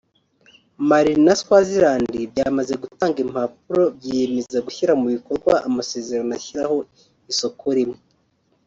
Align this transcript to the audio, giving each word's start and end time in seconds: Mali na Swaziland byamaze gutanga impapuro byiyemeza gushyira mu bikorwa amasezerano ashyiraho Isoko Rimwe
Mali 0.89 1.13
na 1.25 1.33
Swaziland 1.41 2.13
byamaze 2.31 2.73
gutanga 2.83 3.17
impapuro 3.25 3.83
byiyemeza 3.97 4.57
gushyira 4.67 4.93
mu 5.01 5.07
bikorwa 5.15 5.53
amasezerano 5.67 6.31
ashyiraho 6.39 6.77
Isoko 7.31 7.65
Rimwe 7.77 7.99